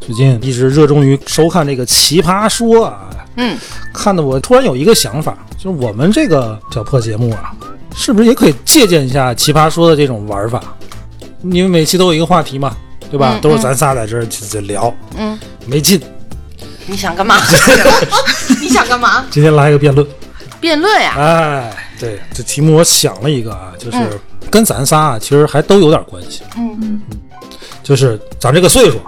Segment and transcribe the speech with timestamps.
[0.00, 3.56] 最近一直热衷于收看这个《奇葩说》啊，嗯，
[3.92, 7.52] 看得我突然有一个想法，就是我们这个小破节目啊，
[7.94, 10.62] 是不是也可以借鉴一下《奇葩说》的这种玩法？
[11.44, 12.74] 因为每期都有一个话题嘛，
[13.10, 13.34] 对吧？
[13.34, 16.00] 嗯都是咱仨在这儿去去聊，嗯，没劲。
[16.86, 17.36] 你想干嘛？
[18.60, 19.24] 你想干嘛？
[19.30, 20.06] 今天来一个辩论，
[20.60, 21.14] 辩论呀？
[21.16, 24.18] 哎，对，这题目我想了一个啊，就是嗯
[24.50, 27.00] 跟咱仨啊，其实还都有点关系，嗯，
[27.82, 29.00] 就是咱这个岁数，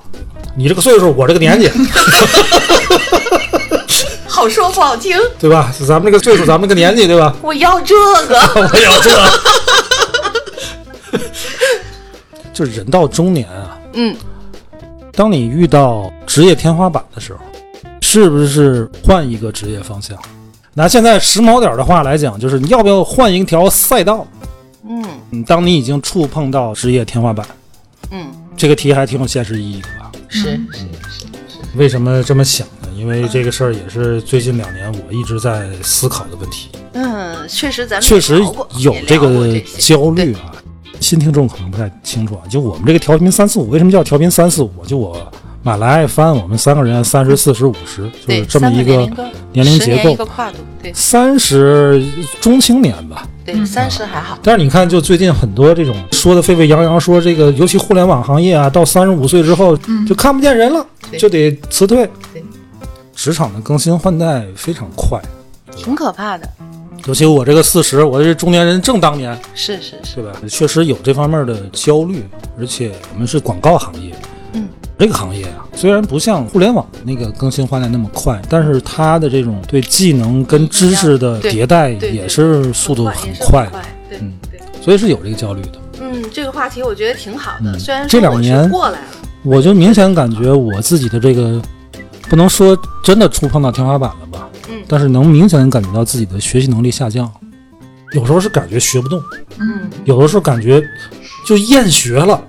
[0.54, 1.70] 你这个岁数，我这个年纪，
[4.28, 5.72] 好说不好听，对吧？
[5.86, 7.34] 咱们这个岁数，咱们这个年纪，对吧？
[7.42, 7.94] 我要这
[8.26, 8.36] 个。
[8.54, 9.30] 我要这个。
[12.52, 14.14] 就是人到中年啊，嗯，
[15.12, 17.38] 当你遇到职业天花板的时候，
[18.02, 20.16] 是不是换一个职业方向？
[20.74, 24.26] 拿现在时髦点的话来讲，就是你要不要换一条赛道？
[24.86, 27.46] 嗯嗯，当你已经触碰到职业天花板，
[28.10, 30.12] 嗯，这个题还挺有现实意义的吧？
[30.32, 30.60] 是
[31.76, 32.88] 为什么这么想呢？
[32.96, 38.42] 因为这个事儿也是最近两年我一直在思考的问题，嗯，确实咱们确实
[38.78, 40.52] 有这个焦虑啊。
[41.00, 44.70] 新听众可能不太清楚啊，就我们这个调频三四五，为什么叫调频三四五？
[44.86, 49.08] 就我马来翻，我们三个人三十四十五十，就是这么一个
[49.52, 50.16] 年龄结构。
[50.92, 52.04] 三十
[52.40, 54.36] 中青年吧，对，三十还好。
[54.42, 60.84] 但是你看，就最近很多这种说的沸沸扬扬，说这个尤其互联网行业啊，到三十五岁之后就看不见人了，
[61.18, 62.08] 就得辞退。
[62.32, 62.42] 对。
[63.14, 65.20] 职场的更新换代非常快，
[65.76, 66.48] 挺可怕的，
[67.04, 70.32] 尤其我这个四十，我这中年人正当年，是是是，对吧？
[70.48, 72.24] 确实有这方面的焦虑，
[72.58, 74.12] 而且我们是广告行业，
[74.54, 74.66] 嗯，
[75.02, 83.68] 这个行业啊，虽然不像互联网那个更新换代那么快，但是它的这种对技能跟知识的迭代也是速度很快
[84.20, 84.60] 嗯对。
[84.80, 85.72] 所以是有这个焦虑的。
[86.00, 89.06] 嗯，这个话题我觉得挺好的，嗯虽然这两年过来了，
[89.42, 91.60] 我就明显感觉我自己的这个，
[92.30, 97.28] 不能说真的触碰到天花板了吧，嗯但是能明显感觉到自己的学习能力下降，
[98.12, 99.20] 有时候是感觉学不动，
[99.58, 100.80] 嗯，有的时候感觉
[101.44, 102.40] 就厌学了，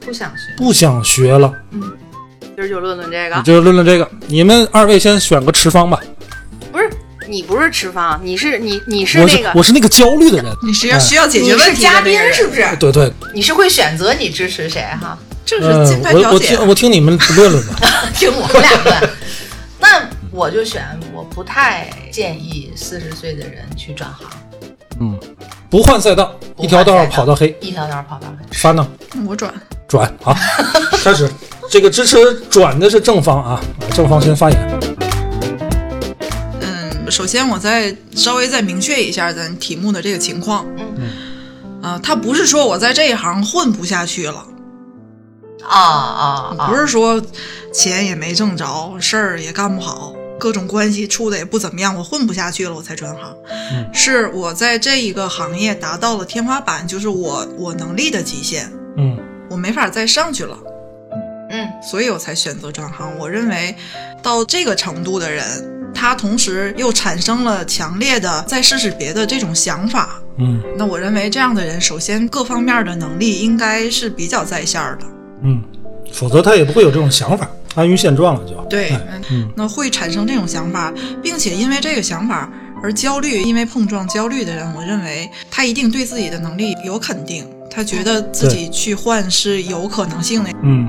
[0.00, 1.50] 不想学，不想学了。
[2.54, 3.42] 今儿就论论这个。
[3.42, 5.98] 就论论这个，你们二位先选个持方吧。
[6.70, 6.90] 不是
[7.28, 12.64] 你不是持方，你是你你是那个是我是那个焦虑的人，你是要哎需要解决问题的嘉宾是不是？
[12.78, 15.18] 对对，你是会选择你支持谁哈？
[15.44, 16.68] 就是嗯静态我调解我听。
[16.68, 17.74] 我听你们论论吧。
[18.14, 19.10] 听我们俩论。
[19.80, 24.28] 那我就选，我不太建议四十岁的人去转行，
[25.00, 25.18] 嗯，
[25.70, 27.56] 不换赛道，一条道跑到黑。
[27.60, 28.46] 一条道跑到黑。
[28.52, 28.86] 翻呢？
[29.26, 29.52] 我转，
[29.88, 30.36] 转啊，
[31.02, 31.28] 开始。
[31.72, 33.58] 这个支持转的是正方啊，
[33.94, 34.80] 正方先发言。
[36.60, 40.66] 嗯，首先我再稍微再明确一下咱题目的这个情况。
[40.96, 41.08] 嗯
[41.82, 44.44] 啊、他不是说我在这一行混不下去了，
[45.66, 46.68] 啊啊啊！
[46.68, 47.20] 不是说
[47.72, 53.34] 钱也没挣着，事儿也干不好，各种关系处的也不怎么样，我混不下去了，我才转行。
[53.72, 59.16] 嗯是我在这一个行业达到了天花板，就是我我能力的极限，嗯
[59.48, 60.54] 我没法再上去了。
[61.82, 63.18] 嗯所以我才选择转行。
[63.18, 63.74] 我认为，
[64.22, 65.44] 到这个程度的人，
[65.92, 70.20] 他同时又产生了强烈的再试试别的这种想法。
[70.38, 75.06] 嗯那我认为这样的人，首先各方面的能力应该是比较在线儿的。
[75.42, 75.60] 嗯，
[76.12, 78.54] 否则他也不会有这种想法，安于现状了就。
[78.70, 82.48] 对哎，嗯那会产生这种想法，并且因为这个想法
[82.82, 90.50] 而焦虑，因为碰撞焦虑的人，我认为他一定对自己的能力有肯定，他觉得自己去换是有可能性的。
[90.62, 90.88] 嗯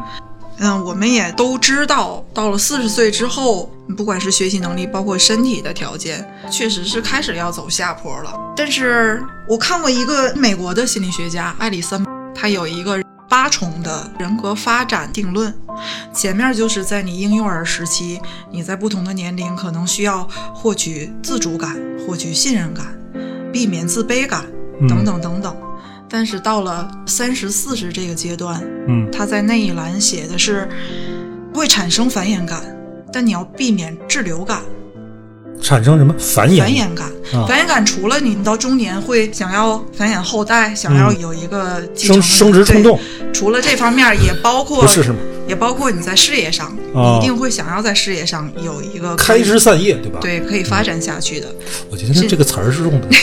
[0.59, 8.33] 嗯，我们也都知道，到了四十岁之后，不管是学习能力，包括身体的条件，确实是开始要走下坡了。
[8.55, 12.05] 但是我看过一个美国的心理学家艾里森，
[12.35, 15.53] 他有一个八重的人格发展定论，
[16.13, 18.21] 前面就是在你婴幼儿时期，
[18.51, 21.75] 你在不同的年龄可能需要获取自主感、
[22.05, 22.85] 获取信任感、
[23.51, 24.45] 避免自卑感
[24.79, 25.57] 嗯等等等等。
[26.13, 30.69] 但是到了三十四十这个阶段，嗯他在那一栏写的是
[31.51, 32.61] 会产生繁衍感，
[33.11, 34.61] 但你要避免滞留感。
[35.59, 36.59] 产生什么繁衍？
[36.59, 42.99] 繁衍感，啊繁衍感除了你到中年会想要繁衍后代，想要嗯有一个生生殖冲动
[43.33, 45.19] 除了这方面，也包括不是什么？
[45.45, 46.71] 也也包括你在事业上，
[47.17, 51.47] 一定会想要在事业上有一个开枝散叶，对吧？，对可以发展下去的，
[51.89, 53.07] 我觉得这个词儿是用的，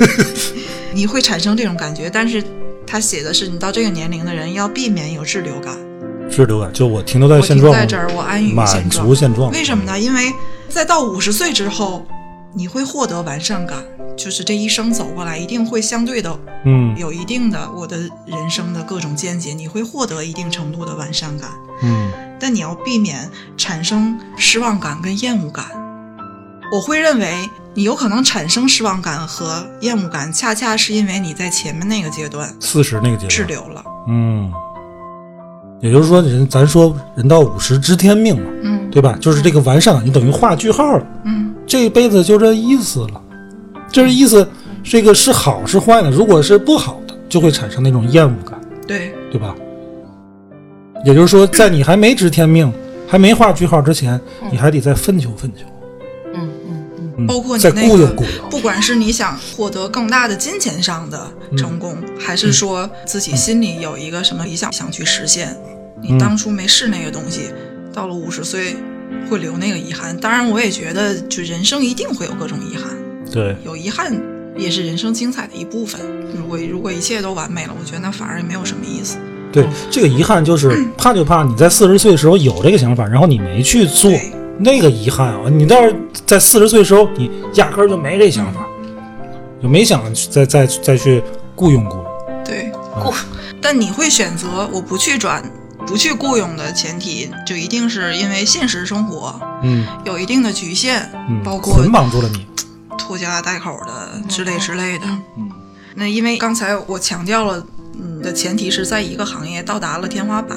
[0.92, 2.10] 你会产生这种感觉。
[2.10, 2.42] 但是
[2.86, 5.76] 他写的是你到这个年龄的人要避免有滞留感。
[6.30, 9.14] 滞留感，就我停留在现状，停在这儿，我安于满足。
[9.14, 9.50] 现状。
[9.50, 9.98] 为什么呢？
[9.98, 10.32] 因为
[10.68, 12.06] 在到五十岁之后，
[12.54, 13.82] 你会获得完善感，
[14.16, 17.96] 就是这一生走过来，一定会相对的嗯有一定的我的
[18.26, 21.50] 人生的各种见解，你会获得一定程度的完善感。
[21.82, 25.66] 嗯但你要避免产生失望感跟厌恶感。
[26.72, 27.34] 我会认为
[27.74, 33.84] 你有可能产生失望感和厌恶感，恰恰是因为你在前面那个阶段四十那个阶段，滞留了。
[34.08, 34.52] 嗯，
[35.80, 39.16] 也就是说，人咱说人到五十知天命嘛，嗯对吧？
[39.20, 43.22] 就是这个完善感，你等于画句号了，嗯，这辈子就这意思了。
[43.92, 44.48] 这意思，
[44.82, 46.10] 这个是好是坏呢？
[46.10, 49.54] 如果是不好的，就会产生那种厌恶感，对，对吧？
[51.04, 52.72] 也就是说，在你还没知天命、
[53.08, 54.20] 还没画句号之前，
[54.50, 55.64] 你还得再奋求奋求，
[57.26, 58.06] 包括你那个。
[58.50, 65.56] 不管是你想获得更大的金钱上的成功，还是说自己心里有一个什么理想想去实现，
[66.02, 67.50] 你当初没试那个东西，
[67.92, 68.76] 到了五十岁
[69.28, 70.16] 会留那个遗憾。
[70.16, 72.96] 当然，我也觉得，就人生一定会有各种遗憾，
[73.32, 74.12] 对，有遗憾
[74.56, 76.00] 也是人生精彩的一部分。
[76.34, 79.16] 如果如果一切都完美了，我觉得那反而也没有什么意思。
[79.52, 85.48] 对，这个遗憾就是怕就怕你在四十岁的时候有这个想法，然后你没去做，对那个遗憾啊！
[85.50, 85.94] 你倒是
[86.26, 88.66] 在四十岁的时候，你压根儿就没这想法，
[89.62, 91.22] 就没想再再再去
[91.56, 92.06] 雇佣雇佣。
[92.44, 93.12] 对，雇
[93.60, 95.42] 但你会选择我不去转。
[95.86, 102.46] 不去雇佣的前提，就一定是因为现实生活嗯有一定的局限，嗯，包括捆绑住了你。
[102.98, 105.06] 拖家带口的之类之类的。
[105.38, 105.50] 嗯
[105.94, 107.64] 那因为刚才我强调了，
[107.94, 110.56] 你的前提是在一个行业到达了天花板，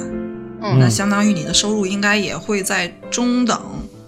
[0.62, 3.58] 嗯那相当于你的收入应该也会在中等、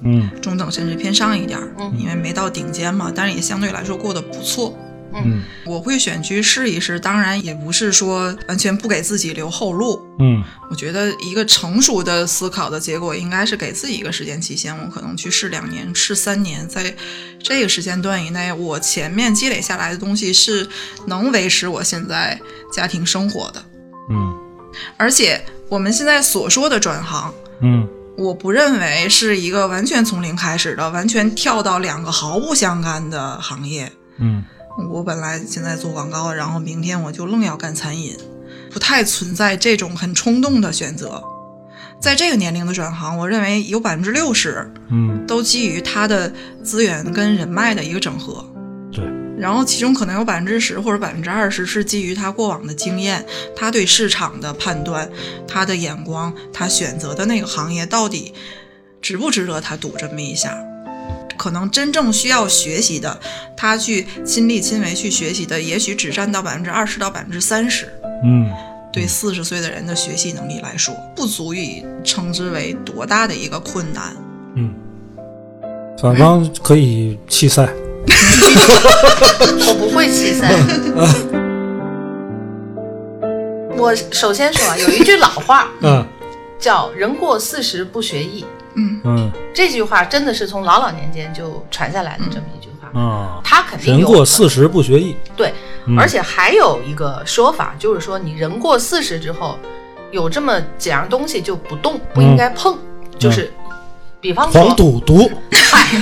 [0.03, 4.77] 嗯中等甚至偏上一点儿，嗯因为没到顶尖嘛，但是也相对来说过得不错。
[5.19, 9.99] 嗯我会选去试一试，当然也不是说完全不给自己留后路。
[10.19, 16.95] 嗯我觉得一个成熟的思考的结果，应该是给自己一个时间期限，我可能去试两年、试三年，在
[17.43, 20.69] 这个时间段以内，我前面积累下来的东西是
[21.07, 22.39] 能维持我现在
[22.71, 23.65] 家庭生活的。
[24.11, 24.37] 嗯
[24.99, 27.33] 而且我们现在所说的转行，
[27.63, 33.93] 嗯我不认为是一个完全从零开始的，完全跳到两个毫不相干的行业。
[34.19, 34.43] 嗯
[34.91, 38.15] 我本来现在做广告，然后明天我就愣要干餐饮，
[38.71, 41.23] 不太存在这种很冲动的选择。
[41.99, 46.31] 在这个年龄的转行，我认为有百分之六十嗯，都基于他的
[46.63, 48.56] 资源跟人脉的一个整合，对，
[49.39, 53.25] 然后其中可能有百分之十或者百分之二十是基于他过往的经验，
[53.55, 55.11] 他对市场的判断，
[55.47, 58.33] 他的眼光，他选择的那个行业到底
[59.03, 60.57] 值不值得他赌这么一下。
[61.37, 63.21] 可能真正需要学习的，
[63.55, 67.87] 他去亲力亲为去学习的，也许只占到百分之二十到百分之三十。
[68.25, 68.51] 嗯
[68.91, 74.17] 对四十岁的人的学习能力来说，不足以称之为多大的一个困难。
[74.55, 74.75] 嗯，
[76.01, 77.69] 反方可以弃赛。
[79.69, 80.53] 我不会弃赛。
[83.77, 86.05] 我首先说啊，有一句老话嗯。
[86.59, 88.45] 叫“人过四十不学艺
[88.77, 92.99] 嗯，嗯”，这句话真的是从老老年间就传下来的这么一句话。
[92.99, 95.15] 啊，他肯定人有过四十不学艺。
[95.37, 95.53] 对，
[95.85, 95.99] 嗯。
[95.99, 99.59] 而且还有一个说法，就是说你人过四十之后，
[100.11, 102.79] 有这么几样东西就不动，不应该碰，
[103.19, 103.53] 就是，
[104.19, 106.01] 比方说黄赌毒，嗨，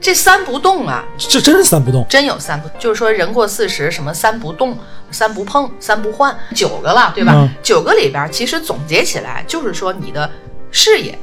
[0.00, 2.06] 这三不动啊，这真是三不动。
[2.08, 4.76] 真有三不，就是说人过四十，什么三不动、
[5.10, 7.32] 三不碰、三不换，九个了，对吧？
[7.34, 10.30] 嗯九个里边，其实总结起来就是说你的
[10.70, 11.18] 事业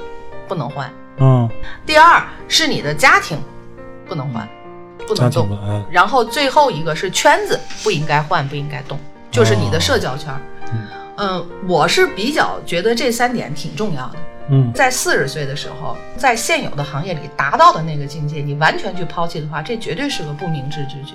[0.48, 1.50] 不能换，嗯，
[1.86, 3.38] 第二是你的家庭
[4.08, 4.48] 不能换，
[5.08, 5.48] 不能动
[5.90, 9.00] 然后最后一个是圈子不应该换，不应该动，
[9.32, 10.42] 就是你的社交圈儿。
[11.18, 14.16] 嗯，我是比较觉得这三点挺重要的。
[14.50, 21.14] 嗯在四十岁的时候，在现有的行业里达到的那个境界，你完全去抛弃的话，这绝对是个不明智之举。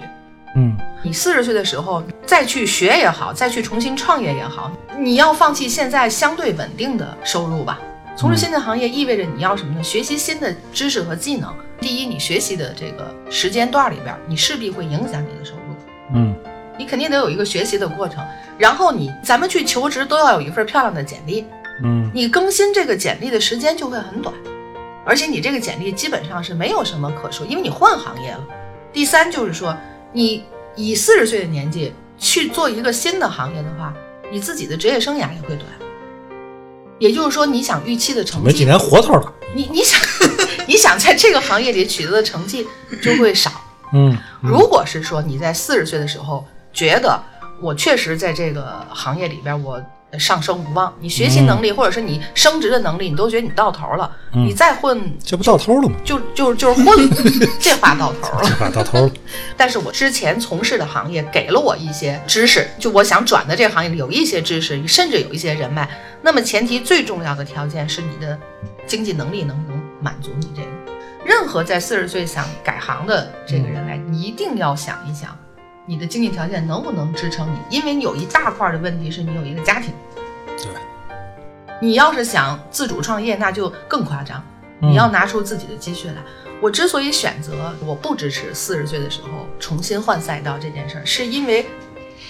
[0.56, 7.78] 嗯你四十岁的时候再去学也好，再去重新创业也好，你要放弃现在相对稳定的收入吧。
[8.16, 9.82] 从事新的行业意味着你要什么呢？
[9.82, 11.54] 学习新的知识和技能。
[11.80, 15.60] 第一，你学习的这个时间段里边，你势必会影响你的收入。
[16.14, 16.34] 嗯
[16.76, 18.24] 你肯定得有一个学习的过程，
[18.56, 21.44] 然后你咱们去求职都要有一份漂亮的简历，
[21.82, 24.34] 嗯你更新这个简历的时间就会很短，
[25.04, 28.44] 而且你这个简历基本上是没有什么可说，因为你换行业了。
[28.92, 29.76] 第三就是说，
[30.12, 30.44] 你
[30.74, 33.92] 以四十岁的年纪去做一个新的行业的话，
[34.32, 35.66] 你自己的职业生涯也会短。
[36.98, 39.32] 也就是说，你想预期的成绩，没几年活头了。
[39.54, 40.00] 你你想
[40.66, 42.66] 你想在这个行业里取得的成绩
[43.00, 43.50] 就会少。
[43.92, 47.22] 嗯，如果是说你在四十岁的时候觉得
[47.62, 49.80] 我确实在这个行业里边我
[50.16, 55.96] 上升无望，你学习能力或者是你升职的能力，你都觉得你到头了，你再混这不到头了吗？
[56.04, 57.10] 就就就是混，
[57.60, 58.48] 这话到头了。
[58.48, 59.10] 这话到头了。
[59.56, 65.88] 但是我之前从事的行业给了我一些知识，就我想转的这个行业里有一些知识，甚至有一些人脉。
[66.22, 68.38] 那么前提最重要的条件是你的
[68.86, 70.68] 经济能力能不能满足你这个。
[71.24, 75.36] 任何在四十岁想改行的这个人来，你一定要想一想，
[75.88, 77.58] 你的经济条件能不能支撑你？
[77.78, 79.90] 因为你有一大块的问题是你有一个家庭。
[80.58, 80.66] 对，
[81.80, 84.44] 你要是想自主创业，那就更夸张，
[84.82, 86.16] 嗯你要拿出自己的积蓄来。
[86.60, 91.64] 我之所以选择我不支持四十岁的时候重新换赛道这件事儿，是因为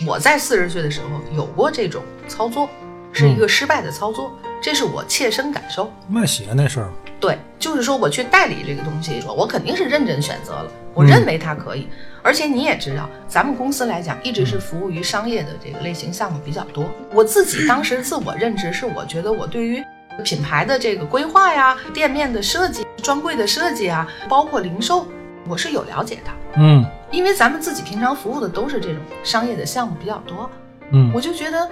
[0.06, 2.70] 我在四十岁的时候有过这种操作，
[3.12, 5.92] 是一个失败的操作，这是我切身感受。
[6.08, 11.88] 卖鞋那事儿，对，就是说我去代理这个东西，我肯定是认真选择了，我认为它可以。
[12.22, 16.84] 而且你也知道，咱们公司来讲，一直是服务于商业的这个类型项目比较多。
[17.12, 19.82] 我自己当时自我认知是，我觉得我对于
[20.24, 25.06] 品牌的这个规划呀、店面的设计、专柜的设计啊，包括零售，
[25.46, 26.30] 我是有了解的。
[26.56, 30.50] 嗯因为咱们自己平常服务的都是这种商业的项目比较多，
[30.90, 31.70] 嗯，我就觉得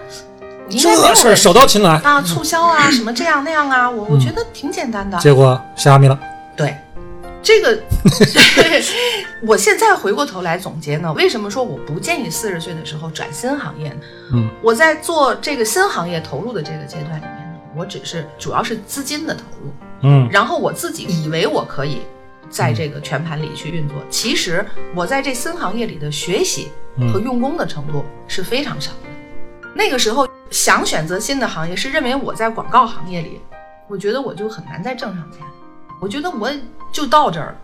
[0.69, 5.17] 这事儿手到擒来，啊，促销啊，什么这样那样啊，我我觉得挺简单的。
[5.19, 6.19] 结果虾米了。
[6.57, 6.77] 对，
[7.43, 7.79] 这个，
[9.47, 14.01] 我现在回过头来总结呢，为什么说我不建议四十岁的时候转新行业呢？
[14.33, 22.03] 嗯，我在做这个新行业投入的这个阶段里面呢，我只是主要是资金的投入，嗯然后我自己以为我可以
[22.51, 26.73] 在这个全盘里去运作，其实我在这新行业里的学习
[27.13, 29.09] 和用功的程度是非常少的。
[29.76, 33.42] 那个时候想选择新的行业，是认为我在广告行业里，
[33.88, 35.42] 我觉得我就很难再挣上钱，
[36.00, 36.50] 我觉得我
[36.90, 37.56] 就到这儿了。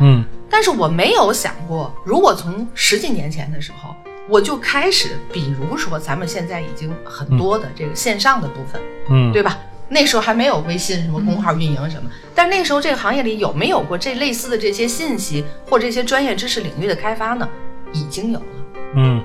[0.00, 3.94] 嗯但是我没有想过，如果从十几年前的时候，
[4.28, 9.58] 我就开始，比如说咱们现在已经很多的这个线上的部分，嗯，对吧？
[9.88, 17.48] 那时候还没有微信什么公号运营什么，但那时候这个行业里有没有过这类似的这些信息或这些专业知识领域的开发呢？
[17.92, 18.46] 已经有了，
[18.94, 19.20] 嗯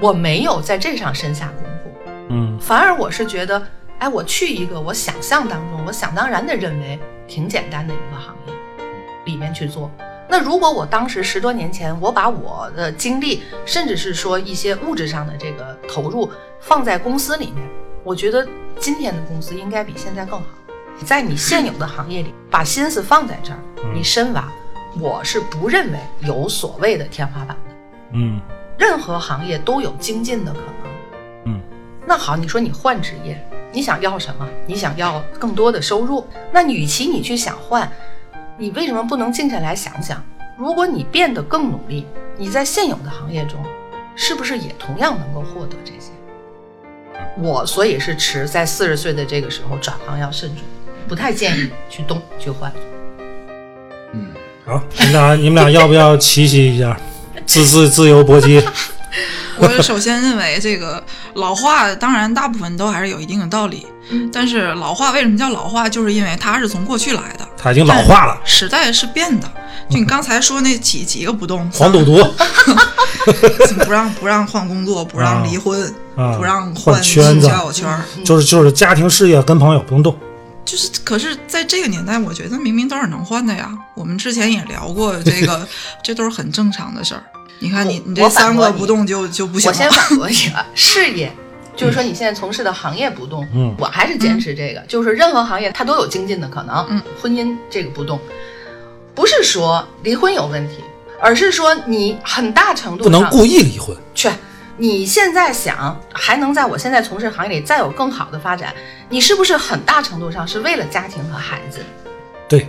[0.00, 3.62] 我没有在这上深下功夫，嗯反而我是觉得，
[3.98, 8.52] 哎，我去一个我想象当中，我想当然的认为挺简单的一个行业
[9.24, 9.90] 里面去做。
[10.28, 17.68] 那如果我当时十多年前，我把我的精力，甚至是说一些物质上的这个投入放在公司里面，
[18.02, 18.46] 我觉得
[18.80, 20.46] 今天的公司应该比现在更好。
[21.04, 23.58] 在你现有的行业里，把心思放在这儿，
[23.92, 24.50] 你深挖，
[24.98, 27.74] 我是不认为有所谓的天花板的。
[28.12, 28.40] 嗯
[28.78, 30.92] 任何行业都有精进的可能。
[31.46, 31.60] 嗯，
[32.06, 34.48] 那好，你说你换职业，你想要什么？
[34.66, 37.90] 你想要更多的收入，那你与其你去想换，
[38.56, 40.22] 你为什么不能静下来想想？
[40.56, 43.60] 如果你变得更努力，你在现有的行业中，
[44.14, 46.12] 是不是也同样能够获得这些？
[47.36, 50.64] 我所以是持在四十岁的这个时候转行要慎重，
[51.08, 52.72] 不太建议去动去换。
[54.12, 54.28] 嗯
[54.64, 56.96] 好，你们俩你们俩要不要齐齐一下？
[57.46, 58.62] 自自自由搏击。
[59.56, 61.02] 我首先认为这个
[61.34, 63.86] 老话，当然大部分都还是有一定的道理。
[64.10, 65.88] 嗯但是老话为什么叫老话？
[65.88, 69.50] 就是因为它是从过去来的，它已经老化了，时代是变的。
[69.88, 72.22] 就你刚才说那几几个不动， 黄赌毒
[73.84, 75.82] 不让不让换工作，不让离婚，
[76.16, 80.14] 啊，不让换换圈子，交友圈儿，就是就是家庭事业跟朋友不用动。
[80.64, 83.70] 就是，可是在这个年代，我觉得明明都是能换的呀。
[83.94, 85.66] 我们之前也聊过这个，
[86.02, 87.22] 这都是很正常的事儿。
[87.60, 89.76] 你看你你这三个不动就就不行了。
[89.76, 91.32] 我先反驳一个， 事业
[91.76, 98.18] 就是说你现在从事的行业不动，嗯我还是坚持这个，就是任何行业它都有精进的可能，嗯，婚姻这个不动，
[99.14, 100.76] 不是说离婚有问题，
[101.20, 103.96] 而是说你很大程度上不能故意离婚。
[104.14, 104.28] 去。
[104.76, 108.74] 你现在想还能在我现在从事行业里再有更好的发展，
[109.08, 111.84] 你是不是很大程度上是为了家庭和孩子，
[112.48, 112.68] 对，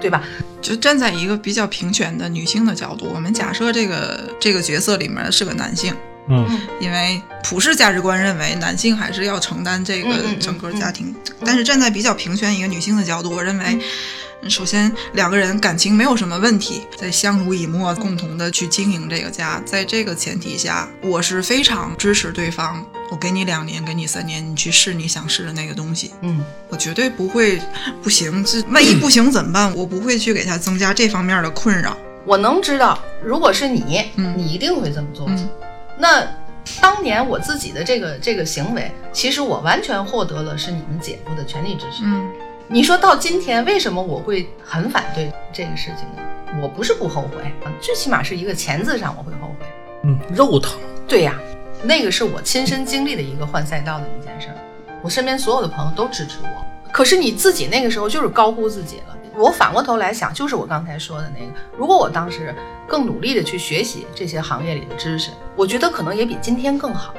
[0.00, 0.22] 对吧？
[0.60, 5.92] 就站在一个比较平权的女性的角度，我们假设这个这个角色里面是个男性，
[6.28, 6.60] 嗯。
[6.78, 10.08] 因为普世价值观认为男性还是要承担这个
[10.40, 11.12] 整个家庭，
[11.44, 13.78] 但是站在比较平权一个女性的角度，我认为。
[14.48, 19.62] 首先，两个人感情没有什么问题，在相濡以沫，共同的去经营这个家。
[19.64, 22.84] 在这个前提下，我是非常支持对方。
[23.10, 26.12] 我给你两年，给你三年，你去试你想试的那个东西。
[26.22, 27.60] 嗯，我绝对不会
[28.02, 29.74] 不行，这万一不行怎么办？
[29.76, 31.96] 我不会去给他增加这方面的困扰。
[32.24, 35.26] 我能知道，如果是你，嗯你一定会这么做。
[35.28, 35.48] 嗯
[35.98, 36.26] 那
[36.80, 42.02] 当年我自己的这个这个行为，其实我完全获得了是你们姐夫的全力支持。
[42.04, 42.28] 嗯
[42.68, 46.22] 你说到今天，为什么我会很反对这个事情呢？
[46.62, 49.66] 我不是不后悔，啊最起码是一个钱字上我会后悔。
[50.04, 50.78] 嗯，肉疼。
[51.06, 51.38] 对呀，
[51.82, 54.56] 那个是我亲身经历的一个换赛道的一件事儿，
[55.02, 56.64] 我身边所有的朋友都支持我。
[56.90, 59.16] 可是你自己那个时候就是高估自己了。
[59.34, 62.54] 我反过头来想，就是我刚才说的那个，如果我当时
[62.86, 67.14] 更努力的去学习这些行业里的知识，我觉得可能也比今天更好。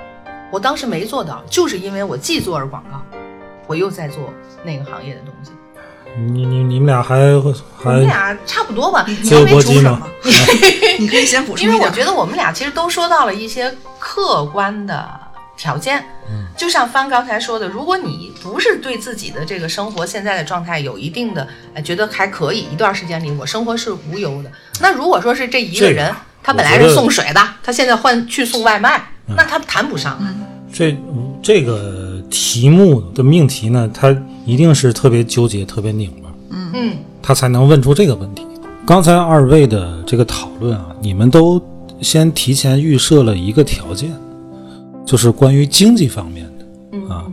[0.52, 3.02] 我当时没做到，就是因为我既做着广告，
[3.68, 5.52] 我又在做那个行业的东西。
[6.16, 7.52] 你你你们俩还我
[7.84, 10.08] 们俩差不多吧，你自由搏击吗？
[11.00, 11.66] 你可以先补充。
[11.66, 15.10] 因为我觉得我们俩其实都说到了一些客观的
[15.58, 24.52] 条件，嗯，就像帆刚才说的，如果你不是对自己的这个生活现在的状态有一定的，呃，觉得还可以，一段时间里我生活是无忧的，
[24.82, 30.20] 那如果说是这一个人，他本来是送水的，他现在换去送外卖，那他谈不上。
[30.72, 30.96] 这
[31.42, 34.10] 这个题目的命题呢，他
[34.44, 38.44] 一定是特别纠结、特别拧巴，嗯嗯，他才能问出这个问题。
[38.88, 41.62] 刚才二位的这个讨论啊，你们都
[42.02, 44.12] 先提前预设了一个条件，
[45.06, 46.66] 就是关于经济方面的。
[46.94, 47.26] 嗯啊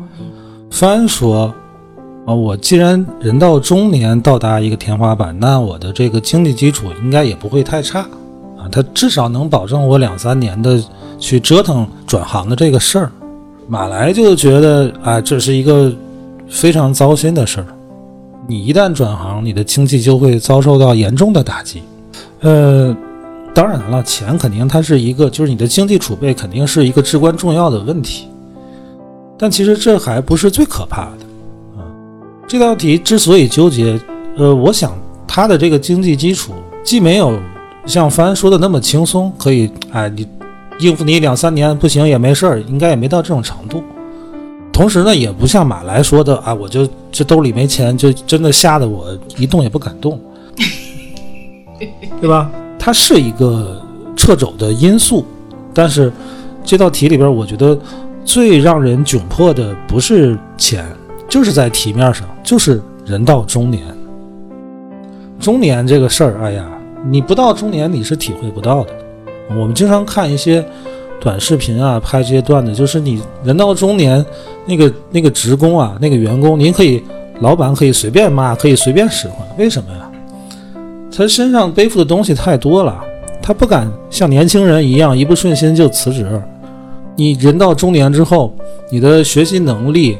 [0.70, 1.46] 帆说
[2.26, 8.00] ：“啊，我既然人到中年到达一个天花板，那我的这个经济基础应该也不会太差
[8.58, 10.78] 啊，他至少能保证我两三年的
[11.18, 13.10] 去折腾转行的这个事儿。”
[13.70, 15.94] 马来就觉得啊，这是一个
[16.48, 17.66] 非常糟心的事儿。
[18.48, 21.80] 你一旦转行，你的经济就会遭受到严重的打击。
[22.40, 22.92] 呃，
[23.54, 28.26] 当然了，钱肯定它是一个，就是你的经济储备肯定是一个至关重要的问题。
[29.38, 31.86] 但其实这还不是最可怕的啊！
[32.48, 33.96] 这道题之所以纠结，
[34.36, 34.92] 呃，我想
[35.28, 37.38] 它的这个经济基础既没有
[37.86, 40.26] 像帆说的那么轻松，可以哎你
[40.80, 43.82] 应付你两三年不行也没事儿，应该也没到这种程度。
[44.72, 49.06] 同时呢，也不像马来说的啊，我就这兜里没钱，就真的吓得我
[49.36, 50.18] 一动也不敢动，
[52.20, 52.50] 对吧？
[52.78, 53.82] 它是一个
[54.16, 55.24] 掣肘的因素，
[55.74, 56.10] 但是
[56.64, 57.78] 这道题里边，我觉得
[58.24, 60.86] 最让人窘迫的不是钱，
[61.28, 63.82] 就是在题面上，就是人到中年。
[65.38, 66.66] 中年这个事儿，哎呀，
[67.06, 68.92] 你不到中年你是体会不到的。
[69.58, 70.64] 我们经常看一些
[71.20, 74.24] 短视频啊，拍这些段子，就是你人到中年，
[74.66, 77.02] 那个那个职工啊，那个员工，您可以，
[77.40, 80.10] 老板可以随便骂，可以随便使唤，为什么呀？
[81.14, 82.98] 他身上背负的东西太多了，
[83.42, 86.26] 他不敢像年轻人一样一不顺心就辞职。
[87.16, 88.54] 你人到中年之后，
[88.88, 90.16] 你的学习能力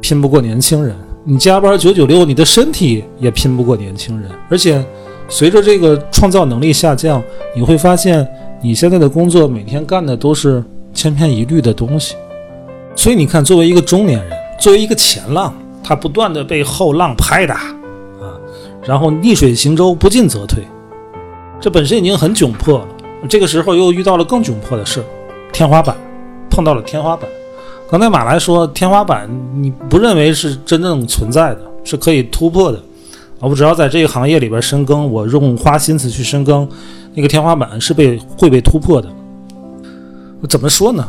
[0.00, 4.84] 拼不过年轻人，你加班九九六，你的身体也拼不过年轻人，而且
[5.28, 7.22] 随着这个创造能力下降，
[7.54, 8.26] 你会发现
[8.60, 12.16] 你现在的工作每天干的都是千篇一律的东西。
[12.96, 17.54] 所以你看，作为一个中年人，作为一个前浪，他不断的被后浪拍打
[18.20, 18.34] 啊，
[18.82, 20.64] 然后逆水行舟，不进则退，
[21.60, 22.88] 这本身已经很窘迫了。
[23.28, 25.04] 这个时候又遇到了更窘迫的事，
[25.52, 25.96] 天花板，
[26.50, 27.30] 碰到了天花板。
[27.88, 32.80] 刚才马来说，天花板你不认为是真正存在的，是可以突破的。
[33.40, 36.68] 我只要在这个行业里边深耕，我用花心思去深耕，
[37.14, 39.08] 那个天花板是被会被突破的。
[40.48, 41.06] 怎么说呢？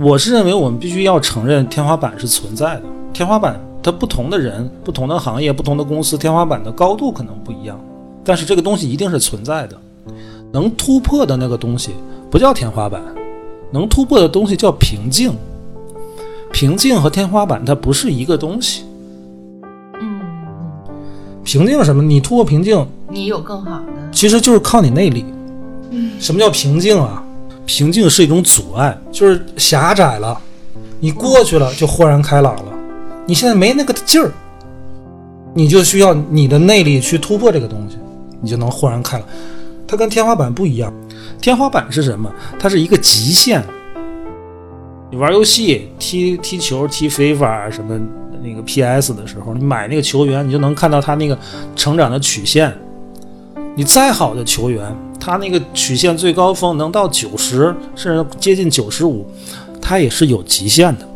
[0.00, 2.82] 我是认为我们必须要承认天花板是存在的。
[3.12, 7.78] 天花板，它不同的人、不同的行业、不同的公司，天花板的高度可能不一样，
[8.24, 9.78] 但是这个东西一定是存在的。
[10.50, 11.90] 能突破的那个东西
[12.30, 13.00] 不叫天花板，
[13.70, 15.32] 能突破的东西叫瓶颈。
[16.50, 18.84] 瓶颈和天花板它不是一个东西。
[20.00, 20.20] 嗯，
[21.44, 22.02] 瓶颈是什么？
[22.02, 25.24] 你突破瓶颈，你有更好的，其实就是靠你内力。
[25.90, 27.22] 嗯什么叫瓶颈啊？
[27.66, 30.40] 瓶颈是一种阻碍，就是狭窄了，
[30.98, 32.72] 你过去了就豁然开朗了。
[33.26, 34.32] 你现在没那个劲儿，
[35.52, 37.98] 你就需要你的内力去突破这个东西，
[38.40, 39.28] 你就能豁然开朗。
[39.86, 40.90] 它跟天花板不一样，
[41.40, 42.32] 天花板是什么？
[42.58, 43.62] 它是一个极限。
[45.10, 48.00] 你玩游戏、踢踢球、踢非法什么
[48.42, 51.38] 那个 PS 的时候，你买那个球员，你就能看到他那个
[51.76, 52.74] 成长的曲线。
[53.74, 54.84] 你再好的球员，
[55.18, 59.26] 他那个曲线最高峰能到九十，甚至接近九十五，
[59.80, 61.08] 他也是有极限的。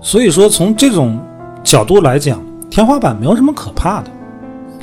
[0.00, 1.18] 所以说，从这种
[1.62, 4.10] 角度来讲，天花板没有什么可怕的。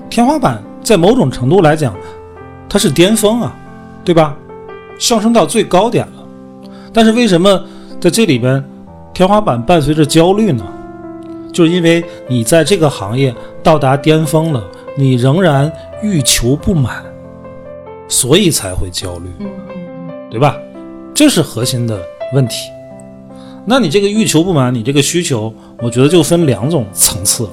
[0.08, 1.96] 天花板在某种程度来讲，
[2.70, 3.56] 它是巅峰啊，
[4.04, 4.38] 对吧？
[5.00, 6.24] 上升到最高点了。
[6.94, 7.60] 但是为什么
[8.00, 8.64] 在这里边，
[9.14, 10.64] 天花板伴随着焦虑呢？
[11.52, 13.34] 就是因为你在这个行业
[13.64, 14.64] 到达巅峰了，
[14.96, 15.72] 你仍然
[16.04, 17.04] 欲求不满。
[18.08, 19.30] 所以才会焦虑，
[20.30, 20.56] 对吧？
[21.14, 22.00] 这是核心的
[22.34, 22.70] 问题。
[23.66, 27.50] 那你这个欲求不满，你这个需求，我觉得就分两种层次了。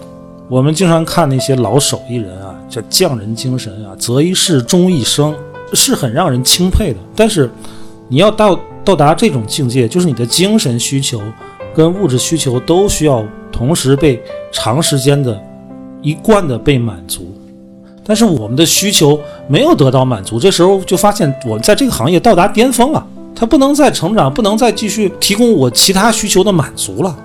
[0.49, 5.35] 我们经常看那些老手艺人啊，叫匠人精神啊，择一事终一生，
[5.73, 6.99] 是很让人钦佩的。
[7.17, 7.51] 但是，
[8.09, 11.23] 你要到到达这种境界，就是你的精神需求
[11.73, 15.41] 跟物质需求都需要同时被长时间的、
[16.03, 17.33] 一贯的被满足。
[18.05, 27.17] 但是我们的需求没有得到满足，这时候就发现我们在这个行业到达巅峰了，它不能再成长，不能再继续提供我其他需求的满足了。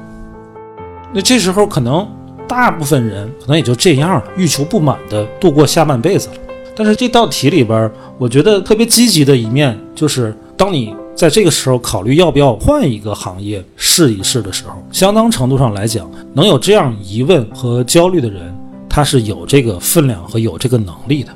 [1.13, 2.07] 那这时候可能
[2.47, 6.35] 大部分人可能也就这样了，欲求不满的度过下半辈子了。
[6.75, 18.55] 但是这道题里边，我觉得特别积极的一面就是，当你在这个时候考虑要不要换一个行业试一试的时候，相当程度上来讲，能有这样疑问和焦虑的人。
[18.97, 21.29] 他是有这个分量和有这个能力的，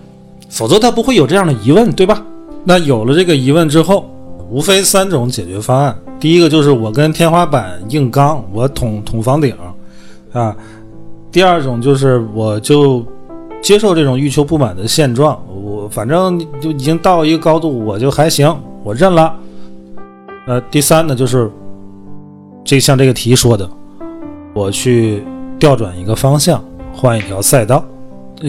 [0.49, 2.19] 否则他不会有这样的疑问，对吧？
[2.63, 4.09] 那有了这个疑问之后，
[4.49, 5.95] 无非三种解决方案。
[6.19, 9.53] 第一个就是我跟天花板硬刚，我捅捅房顶，
[10.33, 10.57] 啊。
[11.31, 13.05] 第二种就是我就
[13.61, 18.51] 接受这种欲求不满的现状，我反正就已经到一个高度，我就还行，
[18.83, 19.35] 我认了。
[20.47, 21.47] 呃，第三呢，就是
[22.63, 23.69] 这像这个题说的，
[24.51, 25.23] 我去
[25.59, 26.59] 调转一个方向。
[26.93, 27.83] 换一条赛道，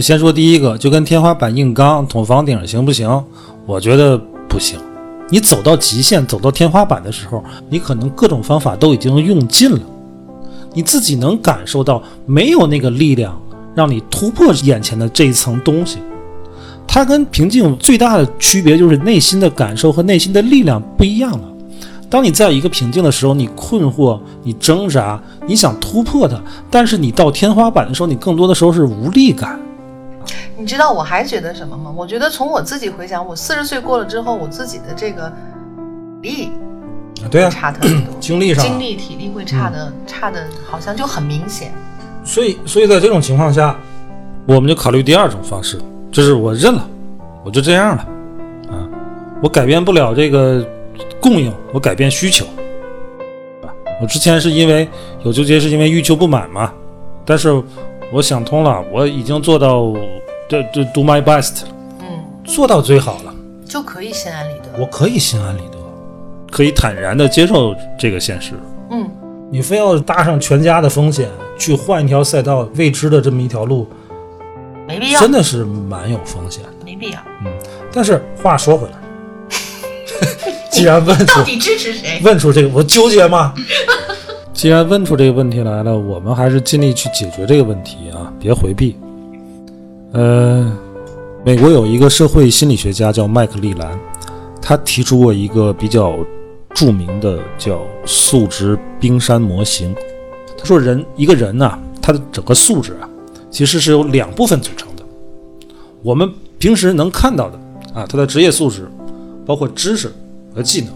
[0.00, 3.22] 先说第一个，就跟天花板硬刚捅房顶行不行？
[3.66, 4.78] 我觉得不行。
[5.30, 9.80] 你走到极限，走到天花板的时候，你可能各种方法都已经用尽了，
[10.74, 13.40] 你自己能感受到没有那个力量
[13.74, 15.98] 让你突破眼前的这一层东西。
[16.86, 21.51] 它跟平静最大的区别就是内心的感受和内心的力量不一样了。
[22.12, 26.38] 当你在一个瓶颈的时候，你困惑，你挣扎，你想突破它，
[26.70, 29.58] 但是你到天花板的时候，你更多的时候是无力感。
[30.58, 31.90] 你知道我还觉得什么吗？
[31.96, 35.32] 我觉得从我自己回想，我四十岁过了之后，我自己的这个
[36.20, 36.50] 力，
[37.30, 41.72] 对啊，差特别多，精力上，精力体力会差的，差的好像就很明显。
[42.24, 43.74] 所以，所以在这种情况下，
[44.44, 46.86] 我们就考虑第二种方式，就是我认了，
[47.42, 48.06] 我就这样了，
[48.70, 48.76] 啊，
[49.42, 50.62] 我改变不了这个。
[51.22, 52.44] 供应我改变需求，
[53.62, 54.88] 啊，我之前是因为
[55.22, 56.72] 有纠结，是因为欲求不满嘛，
[57.24, 57.62] 但是
[58.12, 59.94] 我想通了，我已经做到
[60.48, 61.68] 这这 do my best 了，
[62.00, 63.32] 嗯，做到最好了，
[63.64, 64.80] 就可以心安理得。
[64.80, 65.78] 我可以心安理得，
[66.50, 68.54] 可以坦然的接受这个现实。
[68.90, 69.08] 嗯，
[69.48, 73.86] 你非要搭上全家的风险去换一条赛道，未知的这么一条路，
[74.88, 77.20] 没必要，真的是蛮有风险的，没必要。
[77.44, 77.52] 嗯，
[77.92, 78.94] 但是话说回来。
[80.72, 82.20] 既然问出到底支持谁？
[82.24, 83.54] 问出这个我纠结吗？
[84.54, 88.96] 既然问出这个问题来了，我们还是尽力去解决这个问题啊，别回避。
[90.12, 90.72] 呃，
[91.44, 93.98] 美国有一个社会心理学家叫麦克利兰，
[94.62, 96.14] 他提出过一个比较
[96.74, 99.94] 著名的叫素质冰山模型。
[100.56, 103.08] 他说，人一个人呐，他的整个素质啊，
[103.50, 105.04] 其实是由两部分组成的。
[106.02, 107.58] 我们平时能看到的
[107.94, 108.90] 啊，他的职业素质，
[109.44, 110.10] 包括知识。
[110.54, 110.92] 和技能，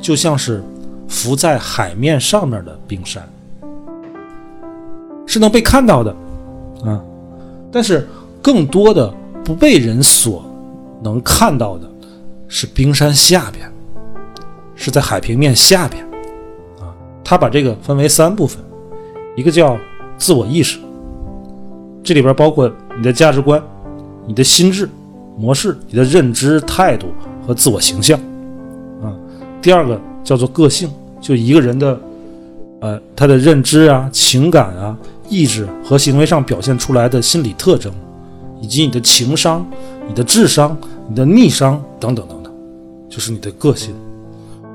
[0.00, 0.62] 就像是
[1.08, 3.26] 浮在海面上面的冰山，
[5.26, 6.14] 是能被看到的，
[6.84, 7.00] 啊，
[7.72, 8.06] 但是
[8.42, 9.12] 更多的
[9.44, 10.44] 不被人所
[11.02, 11.90] 能看到的，
[12.46, 13.70] 是冰山下边，
[14.74, 16.04] 是在海平面下边，
[16.78, 16.92] 啊，
[17.24, 18.62] 他把这个分为三部分，
[19.36, 19.78] 一个叫
[20.16, 20.78] 自我意识，
[22.02, 23.62] 这里边包括你的价值观、
[24.26, 24.88] 你的心智
[25.36, 27.06] 模式、你的认知态度
[27.46, 28.18] 和自我形象。
[29.60, 30.90] 第二个叫做个性，
[31.20, 32.00] 就一个人的，
[32.80, 34.96] 呃，他的认知啊、情感啊、
[35.28, 37.92] 意志和行为上表现出来的心理特征，
[38.60, 39.66] 以及你的情商、
[40.06, 40.76] 你的智商、
[41.08, 42.52] 你的逆商等等等等，
[43.08, 43.94] 就是你的个性。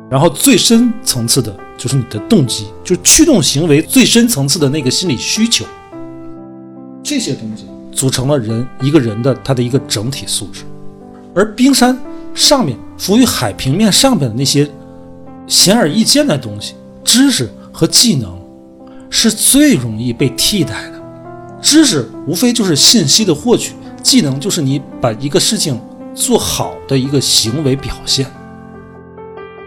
[0.09, 5.65] 然后最深层次的就是你的动机，就是驱动行为最深层次的那个心理需求。
[7.01, 10.63] 这些东西组成了人一个人的他的一个整体素质，
[11.33, 11.97] 而冰山。
[12.35, 14.65] 上面浮于海平面上边的那些
[15.45, 18.39] 显而易见的东西，知识和技能
[19.09, 21.01] 是最容易被替代的。
[21.61, 25.77] 知识无非就是信息的获取，技能就是你把一个事情
[26.15, 28.25] 做好的一个行为表现。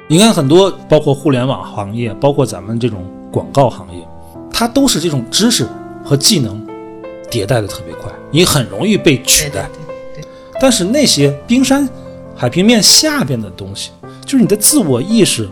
[0.09, 4.03] 你看，很多包括互联网行业，包括咱们这种广告行业，
[4.51, 5.69] 它都是这种知识
[6.03, 6.67] 和技能
[7.31, 9.69] 迭代的特别快，你很容易被取代。
[10.59, 11.87] 但是那些冰山。
[12.37, 13.91] 海平面下边的东西，
[14.25, 15.49] 就是你的自我意识，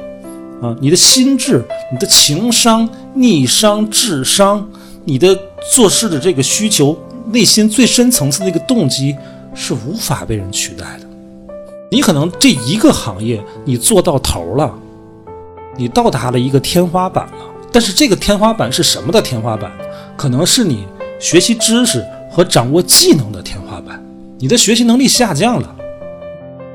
[0.60, 4.68] 啊，你的心智、你的情商、逆商、智商，
[5.04, 5.34] 你的
[5.72, 6.96] 做事的这个需求，
[7.32, 9.16] 内心最深层次的那个动机，
[9.54, 11.06] 是无法被人取代的。
[11.90, 14.74] 你可能这一个行业你做到头了，
[15.76, 17.32] 你到达了一个天花板了。
[17.72, 19.72] 但是这个天花板是什么的天花板？
[20.16, 20.86] 可能是你
[21.18, 24.00] 学习知识和掌握技能的天花板。
[24.38, 25.74] 你的学习能力下降了，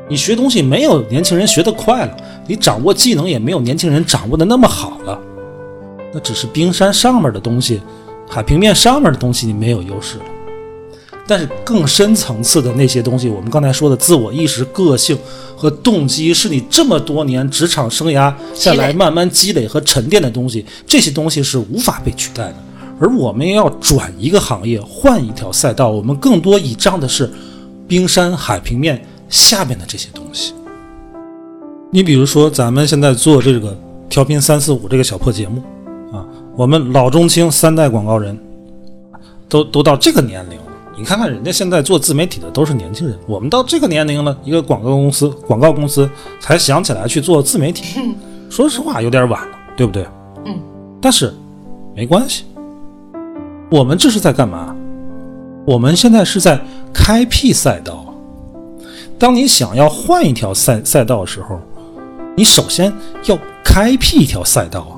[0.10, 2.18] 你学东西没有年轻人学得快了，
[2.48, 5.18] 你掌握技能也没有年轻人掌握的那么好了。
[6.12, 7.80] 那只是冰山上面的东西，
[8.28, 10.24] 海平面上面的东西你没有优势了。
[11.28, 15.16] 但是更深层次的那些东西，我们刚才说的自我意识、个性
[15.56, 22.56] 和动机，是你这么多年职场生涯下来慢慢积累和沉淀的东西，这些东西是无法被取代的。
[23.00, 27.32] 而我们要转一个行业，换一条赛道，我们更多倚仗的是
[27.88, 30.54] 冰山海平面下面的这些东西。
[31.92, 33.76] 你比如说，咱们现在做这个
[34.10, 35.64] 调频三四五这个小破节目
[36.12, 38.38] 啊，我们老中青三代广告人，
[39.48, 40.64] 都都到这个年龄了。
[40.96, 46.08] 你看看人家现在做自媒体的都是年轻人，我们到这个年龄了，一个广告公司广告公司
[46.40, 48.00] 才想起来去做自媒体，
[48.50, 50.06] 说实话有点晚了，对不对？
[50.46, 50.56] 嗯。
[51.02, 51.34] 但是
[51.96, 52.44] 没关系，
[53.72, 54.76] 我们这是在干嘛？
[55.66, 56.60] 我们现在是在
[56.94, 58.09] 开辟赛道。
[59.20, 61.60] 当你想要换一条赛赛道的时候，
[62.38, 62.92] 你首先
[63.26, 64.96] 要开辟一条赛道啊。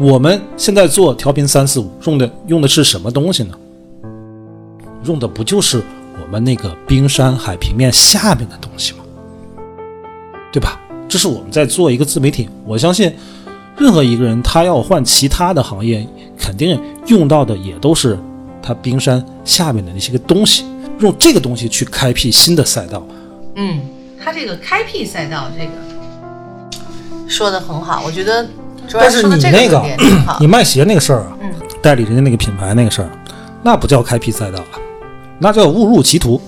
[0.00, 3.54] 我们现在做调频三四五用的用的是什么东西呢？
[5.04, 5.80] 用的不就是
[6.20, 8.98] 我们那个冰山海平面下面的东西吗？
[10.52, 10.80] 对吧？
[11.08, 12.48] 这是我们在做一个自媒体。
[12.66, 13.12] 我相信，
[13.78, 16.04] 任何一个人他要换其他的行业，
[16.36, 18.18] 肯定用到的也都是
[18.60, 20.64] 他冰山下面的那些个东西，
[21.00, 23.06] 用这个东西去开辟新的赛道。
[23.56, 23.80] 嗯，
[24.22, 25.72] 他这个开辟赛道这个
[27.28, 28.44] 说的很好，我觉得
[28.88, 29.82] 主要但是你那个
[30.40, 30.46] 你。
[30.46, 31.50] 卖鞋那个事儿啊，嗯
[31.82, 33.10] 代理人家那个品牌那个事儿，
[33.62, 34.78] 那不叫开辟赛道啊，
[35.38, 36.40] 那叫误入歧途。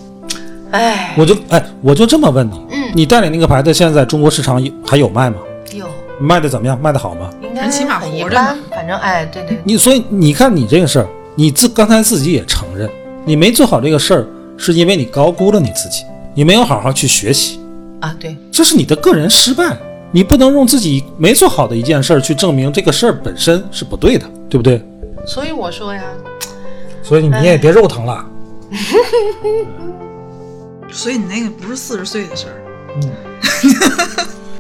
[0.71, 5.37] 哎，我就哎，我就这么问你，嗯你代理那个牌子现在在中国市场有还有卖吗？
[5.73, 5.87] 有
[6.21, 6.79] 卖的怎么样？
[6.81, 7.31] 卖的好吗？
[7.43, 8.37] 应该人起码很一活着
[8.71, 12.88] 反正哎，对对，你所以你看你这个事儿，你自刚才自己也承认，
[13.25, 17.61] 你没做好这个事儿，是因为你高估了你自己，你没有好好去学习，
[18.01, 19.77] 啊对，这是你的个人失败。
[20.15, 24.83] 你不能用自己没做好的一件事儿去证明这个事儿本身是不对的，对不对？
[25.27, 26.03] 所以我说呀，
[27.03, 28.27] 所以你也别肉疼了。
[30.93, 32.61] 所以你那个不是四十岁的事儿，
[32.97, 33.11] 嗯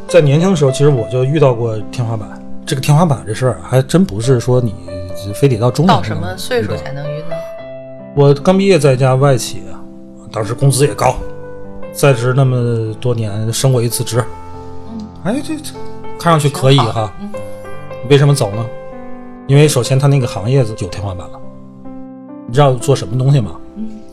[0.08, 2.42] 在年轻的时候，其实我就遇到过天花板。
[2.64, 4.74] 这个天花板这事儿啊还真不是说你
[5.34, 7.36] 非得到中年到什么岁数才能遇到？
[8.16, 9.62] 我刚毕业在一家外企，
[10.32, 11.14] 当时工资也高，
[11.92, 14.24] 在职那么多年，升过一次职。
[15.24, 15.72] 哎，这这
[16.18, 17.12] 看上去可以哈。
[18.08, 18.64] 为什么走呢？
[19.46, 21.38] 因为首先他那个行业有天花板了。
[22.48, 23.52] 你知道做什么东西吗？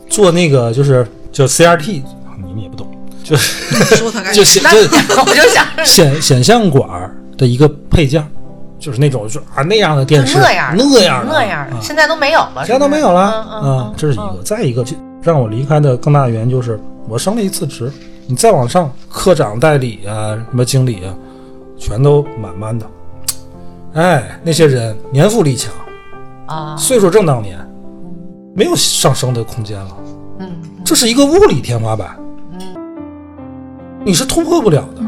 [0.08, 2.02] 做那个就是就 CRT，
[2.44, 2.86] 你们也不懂，
[3.22, 4.32] 就是 就啥？
[4.44, 4.78] 显就
[5.22, 8.26] 我就想显显像管儿的一个配件儿，
[8.78, 14.22] 就是那种就啊那样的电视，那样的那样的那样的，啊现在都没有了，现在都没有了嗯这是一个。
[14.22, 17.92] 嗯再一个，就让我离开的更大的原因就是我升了一次职，
[18.26, 21.14] 你再往上，科长、代理啊，什么经理啊，
[21.76, 22.86] 全都满满的。
[23.94, 25.72] 哎，那些人年富力强，
[26.46, 27.58] 啊，岁数正当年，
[28.54, 29.96] 没有上升的空间了。
[30.38, 30.48] 嗯
[30.84, 32.16] 这是一个物理天花板，
[32.52, 32.60] 嗯
[34.04, 35.02] 你是突破不了的。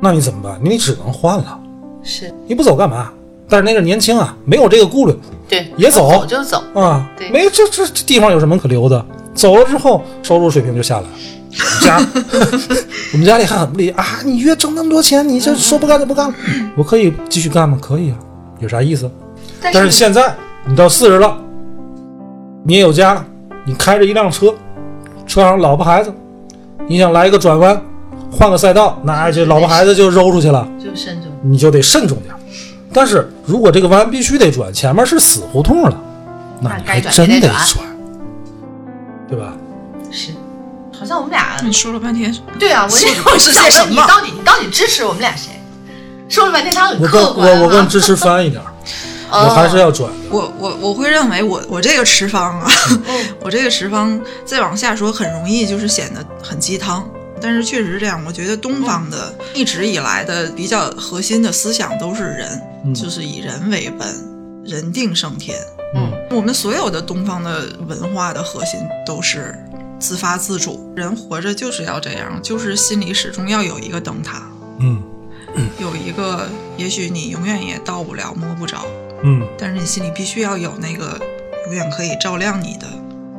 [0.00, 0.60] 那你怎么办？
[0.62, 1.58] 你只能换了。
[2.02, 3.10] 是你不走干嘛？
[3.48, 5.16] 但是那个年轻啊，没有这个顾虑
[5.48, 9.04] 对，也走走就走，啊对，没这这这地方有什么可留的？
[9.34, 11.08] 走了之后，收入水平就下来了。
[11.56, 11.98] 我们家
[13.12, 16.34] 我们家里还很不理啊，你月挣那么多钱，你这说不干就不干了。
[16.76, 17.78] 我可以继续干吗？
[17.80, 18.16] 可以啊，
[18.58, 19.10] 有啥意思？
[19.60, 20.34] 但但是现在
[20.66, 21.36] 你到四十了，
[22.64, 23.24] 你也有家了，
[23.64, 24.52] 你开着一辆车，
[25.26, 26.12] 车上老婆孩子，
[26.88, 27.80] 你想来一个转弯，
[28.32, 30.66] 换个赛道，那这老婆孩子就揉出去了。
[30.78, 32.34] 就慎重，你就得慎重点。
[32.92, 36.02] 但是如果这个弯必须得转，前面是死胡同了，
[36.60, 37.84] 那那你还真得转，
[39.28, 39.54] 对吧？
[40.10, 40.32] 是，
[40.96, 42.88] 好像我们俩你说了半天，对啊，我
[43.38, 45.50] 是想些什么问你到底你到底支持我们俩谁？
[46.28, 48.62] 说了半天他很我更客观啊我我更支持翻一点，
[49.30, 50.16] 我还是要转的。
[50.30, 52.70] 我我我会认为我我这个持方啊，
[53.42, 57.06] 我这个持方再往下说很容易就是显得很鸡汤，
[57.40, 58.22] 但是确实是这样。
[58.26, 64.08] 我觉得东方的一直以来的比较核心的思想都是人，嗯就是以人为本，
[64.64, 65.58] 人定胜天。
[65.94, 66.12] 嗯。
[66.30, 69.54] 我们所有的东方的文化的核心都是
[69.98, 74.42] 自发自主，人活着就是要这样，就是心里始终要有一个灯塔，
[74.80, 75.02] 嗯。
[75.78, 78.84] 有一个也许你永远也到不了、摸不着，
[79.22, 79.46] 嗯。
[79.56, 81.20] 但是你心里必须要有那个
[81.66, 82.86] 永远可以照亮你的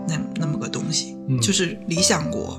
[0.08, 1.38] 那那么个东西，嗯。
[1.41, 2.58] 就是理想国。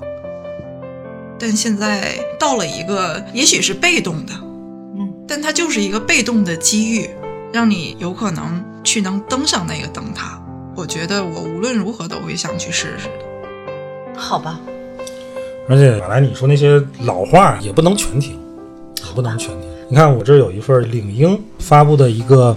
[1.39, 4.33] 但现在到了一个也许是被动的，
[4.99, 7.11] 嗯，但但它就是一个被动的机遇，
[7.53, 10.40] 让你有可能去能登上那个灯塔。
[10.77, 14.16] 我觉得我无论如何都会想去试试的。
[14.16, 14.61] 好吧，
[15.68, 19.68] 而且本来你说那些老话也不能全听，也不能全听。
[19.88, 22.57] 你看我这有一份领英发布的一个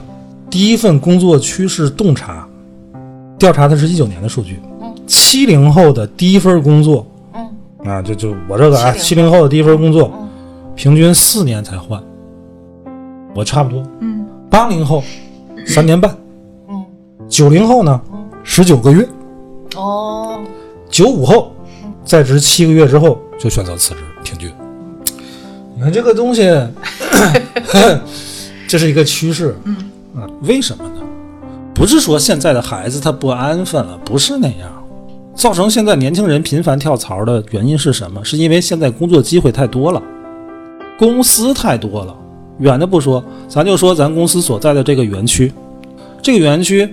[0.49, 2.47] 第一份工作趋势洞察，
[3.37, 4.59] 调查的是一九年的数据。
[4.81, 10.29] 嗯七零后的第一份工作嗯啊，就就我这个啊，七70零后的第一份工作，嗯
[10.75, 12.01] 平均四年才换，
[13.33, 13.83] 我差不多。
[14.01, 15.03] 嗯，八零后
[15.69, 16.17] 三年半，
[16.67, 16.83] 嗯，
[17.29, 18.01] 九零后呢
[18.43, 19.07] 十九个月，
[19.75, 20.39] 哦，
[20.89, 21.51] 九五后
[22.03, 24.51] 在职七个月之后就选择辞职，平均。
[25.75, 26.41] 你看这个东西，
[28.67, 29.55] 这是一个趋势。
[29.65, 29.75] 嗯
[30.15, 31.01] 啊，为什么呢？
[31.73, 34.69] 不是说现在的孩子他不安分了，不是那样。
[35.35, 38.25] 造成现在年轻人频繁跳槽的原因是什么？
[38.25, 40.01] 是因为现在工作机会太多了，
[40.97, 42.15] 公司太多了。
[42.59, 45.51] 远的不说，咱就说咱公司所在的这个园区，
[46.21, 46.87] 这个园区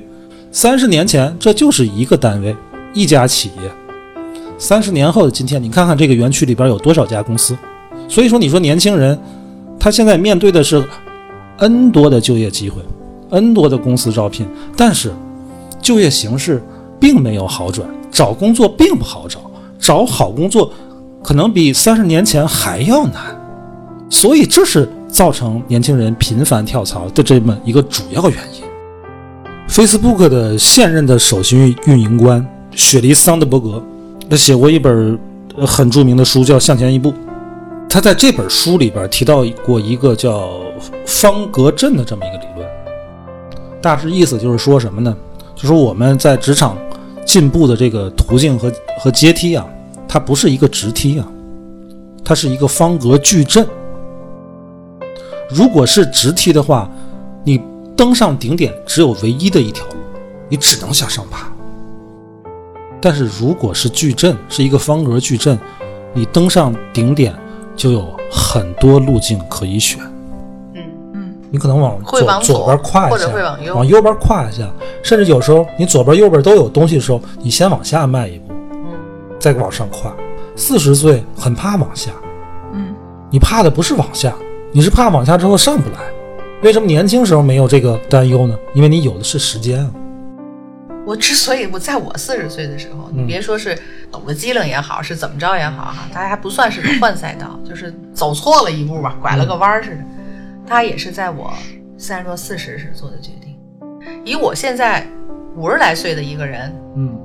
[0.51, 2.55] 三十年前这就是一个单位，
[2.95, 3.71] 一家企业。
[4.59, 7.57] 三十年后的今天，你看看这个园区里边有多少家公司。
[8.09, 9.19] 所以说，你说年轻人
[9.79, 10.83] 他现在面对的是
[11.59, 12.81] N 多的就业机会
[13.31, 15.13] ，N 多的公司招聘，但是
[15.83, 16.63] 就业形势
[17.01, 19.41] 并没有好转，找工作并不好找，
[19.79, 20.73] 找好工作
[21.23, 23.37] 可能比三十年前还要难，
[24.09, 28.63] 所以这是造成年轻人频繁跳槽的这么一个主要原因。
[29.69, 33.83] Facebook 的现任的首席运营官雪梨桑德伯格，
[34.31, 35.19] 他写过一本
[35.67, 37.11] 很著名的书，叫《向前一步》。
[37.89, 40.61] 他在这本书里边提到过一个叫
[41.07, 42.69] 方格阵的这么一个理论，
[43.81, 45.17] 大致意思就是说什么呢？
[45.55, 46.77] 就是我们在职场
[47.25, 49.67] 进步的这个途径和和阶梯啊，
[50.07, 51.27] 它不是一个直梯啊，
[52.25, 53.67] 它是一个方格矩阵。
[55.49, 56.91] 如果是直梯的话，
[57.45, 57.61] 你
[57.97, 59.95] 登上顶点只有唯一的一条路，
[60.49, 61.47] 你只能向上爬。
[63.01, 65.59] 但是如果是矩阵，是一个方格矩阵，
[66.13, 67.35] 你登上顶点
[67.77, 70.01] 就有很多路径可以选。
[70.75, 70.83] 嗯
[71.15, 74.69] 嗯你可能往左往左左边跨一或下，者会往右往右边跨一下，
[75.03, 78.95] 甚至有时候你左边右边都有东西的时候，你先往下迈一步，嗯
[79.39, 80.13] 再往上跨。
[80.57, 82.11] 四十岁很怕往下，
[82.73, 82.95] 嗯
[83.31, 84.35] 你怕的不是往下，
[84.77, 85.97] 你是怕往下之后上不来。
[86.63, 88.55] 为什么年轻时候没有这个担忧呢？
[88.75, 89.91] 因为你有的是时间啊。
[91.07, 93.75] 我之所以我在我四十岁的时候，嗯你别说是
[94.13, 100.05] 抖个机灵也好，是怎么着也好哈，他还不算是换赛道，就是走错了一步吧，拐了个弯儿似的。
[100.67, 101.51] 他也是在我
[101.97, 103.57] 三十多四十时做的决定。
[104.27, 105.07] 以我现在
[105.57, 107.19] 五十来岁的一个人嗯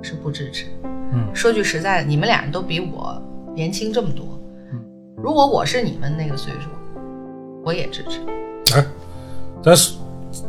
[0.00, 0.64] 是不支持。
[1.12, 3.22] 嗯说句实在的，你们俩人都比我
[3.54, 4.41] 年轻这么多嗯，
[5.22, 6.68] 如果我是你们那个岁数，
[7.64, 8.18] 我也支持。
[8.74, 8.84] 哎，
[9.62, 9.94] 咱是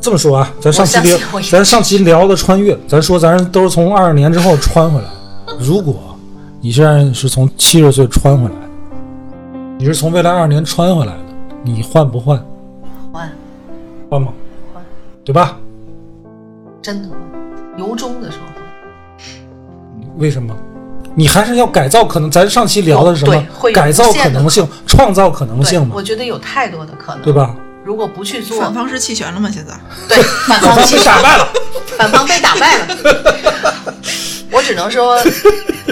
[0.02, 1.18] 这么说啊，咱上期聊
[1.52, 5.08] 咱上期聊的穿越，咱说咱都是从二十年之后穿回来。
[5.60, 6.18] 如果
[6.60, 8.56] 你现在是从七十岁穿回来，
[9.78, 11.20] 你是从未来二十年穿回来的，
[11.62, 12.44] 你换不换？
[13.12, 13.32] 换
[14.10, 14.34] 换吗？
[14.74, 14.84] 换，
[15.24, 15.60] 对吧？
[16.82, 17.18] 真的换，
[17.78, 18.64] 由衷的说换。
[20.18, 20.56] 为什么？
[21.15, 22.30] 你还是要改造可能？
[22.32, 23.71] 咱上期聊的是什么会？
[23.71, 27.32] 改造可能性，创造可能性，嘛我，觉得有太多的可能，对？
[27.34, 27.56] 吧？
[27.84, 29.49] 如果不去做，反方是弃权了吗？
[29.52, 29.73] 现在
[30.08, 31.47] 对 反方被打败了。
[31.97, 32.88] 反方被打败了。
[34.52, 35.15] 我只能说，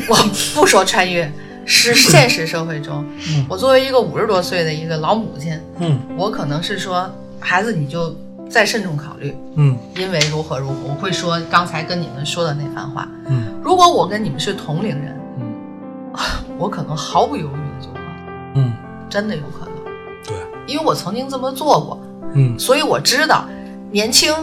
[0.08, 0.16] 我
[0.56, 1.32] 不说穿越，
[1.66, 8.16] 是现实社会中，嗯我作为一个五十多岁的一个老母亲，嗯我可能是说，孩子你就
[8.50, 13.08] 再慎重考虑，嗯因为如何如何，我会说刚才跟你们说的那番话。
[13.28, 15.46] 嗯如果我跟你们是同龄人，嗯。
[16.58, 18.02] 我可能毫不犹豫的就换，
[18.56, 18.74] 嗯，
[19.10, 19.74] 真的有可能，
[20.26, 20.36] 对，
[20.68, 22.02] 因为我曾经这么做过。
[22.34, 22.58] 嗯。
[22.60, 23.46] 所以我知道，
[23.92, 24.34] 年轻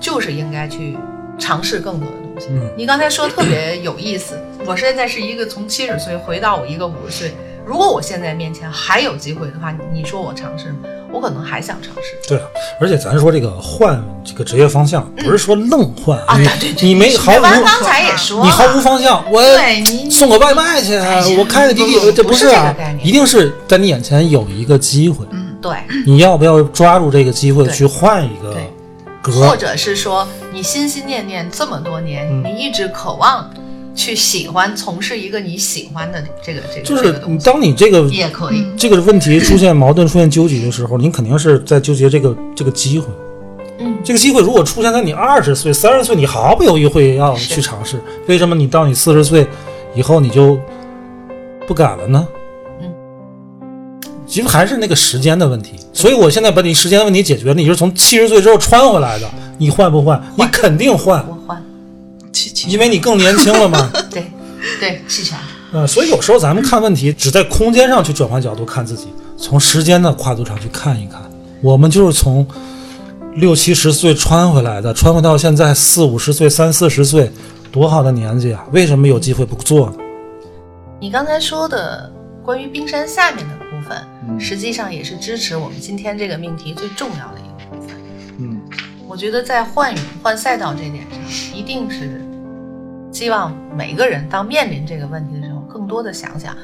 [0.00, 0.96] 就是应该去
[1.38, 2.48] 尝试更多的东西。
[2.50, 2.72] 嗯。
[2.76, 10.78] 你刚才说特别有意思，我现在是一个从七十岁回到我一个五十岁，如果我现在面前还有机会的话，你你说我尝试吗？
[11.12, 12.28] 我可能还想尝试。
[12.28, 12.44] 对啊，
[12.80, 20.96] 而且咱说这个换这个职业方向，不是说愣换啊，你对对对，你没毫无完刚才也说了，你毫无方向，我对你送个外卖去，
[21.38, 28.56] 我开个滴滴这不是是啊这个概，念一定是在你眼前有一个机会，嗯对，你要不要抓住这个机会去换一个
[29.32, 29.56] 或？
[29.56, 33.50] 者是说你心心念念这么多年，嗯你一直渴望
[33.98, 37.12] 去喜欢从事一个你喜欢的这个这个就是
[37.44, 38.64] 当你这个也可以。
[38.76, 43.06] 这个问题出现矛盾、出现纠结的时候，你肯定是在纠结这个这个机会。
[43.80, 48.00] 嗯，这个机会如果出现在你二十岁、三十岁，你毫不犹豫会要去尝试。
[48.28, 49.44] 为什么你到你四十岁
[49.96, 50.56] 以后你就
[51.66, 52.28] 不敢了呢？
[52.80, 52.88] 嗯，
[54.28, 55.72] 其实还是那个时间的问题。
[55.92, 59.28] 所以我现在把你时间的问题解决了，你是从七十岁之后穿回来的，
[59.58, 60.22] 你换不换？
[60.36, 61.24] 你肯定换，
[62.66, 63.90] 因为你更年轻了嘛。
[64.10, 64.30] 对
[64.80, 65.38] 对，气场。
[65.72, 71.20] 呃，所以有时候咱们看问题，只在空间上去转换角度看自己，从时间的跨度上去看一看。
[71.60, 72.46] 我们就是从
[73.34, 77.30] 六七十岁穿回来的，穿回到现在四五十岁、三四十岁，
[77.70, 78.64] 多好的年纪啊！
[78.72, 79.96] 为什么有机会不做呢？
[81.00, 82.10] 你刚才说的
[82.42, 87.96] 关于冰山下面的部分，实际上也是支持我们今天这个命题最重要的一个部分。
[88.38, 88.60] 嗯，
[89.06, 91.20] 我觉得在换羽换赛道这点上，
[91.54, 92.24] 一定是
[93.18, 96.56] 希望每个人当面临这个问题的时候，更多的想想，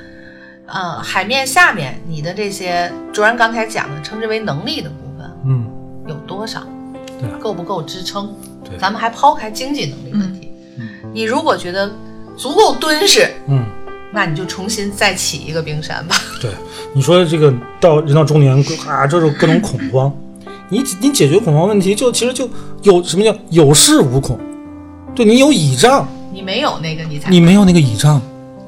[0.66, 5.66] 呃，海面下面你的这些卓然刚才讲的称之为能力的部分嗯，
[6.06, 6.62] 有多少，
[7.18, 7.28] 对。
[7.28, 8.32] 啊，够不够支撑？
[8.62, 8.78] 对。
[8.78, 11.10] 咱们还抛开经济能力问题，嗯。
[11.12, 11.90] 你如果觉得
[12.36, 13.64] 足够敦实，嗯，
[14.12, 16.14] 那你就重新再起一个冰山吧。
[16.40, 16.52] 对，
[16.94, 20.16] 你说这个到人到中年啊，这种各种恐慌，
[20.70, 22.48] 你你解决恐慌问题，就其实就
[22.82, 24.38] 有什么叫有恃无恐，
[25.16, 28.20] 对你有倚仗，你没有那个，你才你没有那个倚仗。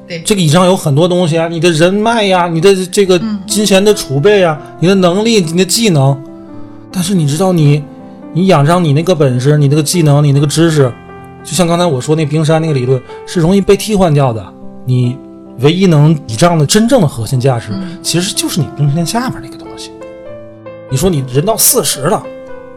[0.07, 6.17] 对这个倚仗有很多东西啊，你的人脉呀，你的这个金钱的储备啊，你的能力，你的技能。
[6.89, 7.83] 但是你知道你，
[8.31, 10.89] 你仰仗你那个本事，你那个技能，你那个知识，
[11.43, 14.41] 就像刚才我说那冰山那个理论，是容易被替换掉的。
[14.85, 15.17] 你
[15.59, 19.91] 唯一能倚仗的真正的核心价值，其实就是你冰山下面那个东西。
[20.89, 22.23] 你说你人到四十了，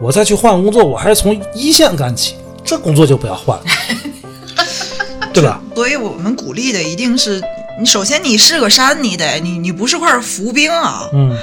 [0.01, 2.35] 我再去换工作，我还是从一线干起，
[2.65, 3.65] 这工作就不要换了，
[5.33, 5.61] 对吧？
[5.75, 7.41] 所以我们鼓励的一定是，
[7.79, 11.09] 你首先你是个山，你得你你不是块浮冰啊。
[11.13, 11.37] 嗯。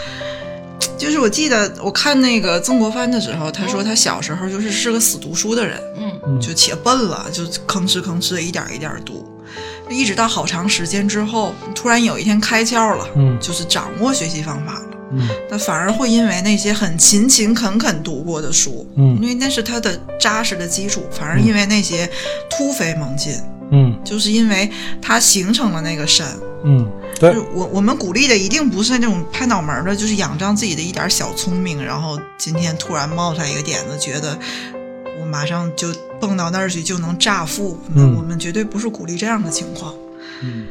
[0.98, 6.12] 就是我记得我看那个曾国藩的时候，他说他小时候就是是个死读书的人，嗯。
[6.26, 6.40] 嗯。
[6.42, 9.26] 就且笨了，就吭哧吭哧的一点一点读，
[9.90, 13.38] 一直到好长时间之后，突然有一天开窍了，嗯。
[13.40, 14.86] 就是掌握学习方法了。
[15.14, 15.28] 嗯。
[15.50, 19.18] 那反而会因为那些很勤勤恳恳读过的书，嗯。
[19.22, 22.10] 因为那是他的扎实的基础，反而因为那些
[22.50, 23.34] 突飞猛进，
[23.72, 24.70] 嗯就是因为
[25.02, 26.28] 它形成了那个山。
[26.64, 26.86] 嗯，
[27.20, 34.38] 对就是我我们鼓励的一定不是那种拍脑门儿的，就是仰仗自己的一点小聪明，然后今天突然冒出来一个点子，觉得
[35.22, 35.88] 我马上就
[36.20, 37.78] 蹦到那儿去就能炸富。
[37.94, 39.94] 那嗯我们绝对不是鼓励这样的情况。
[40.42, 40.66] 嗯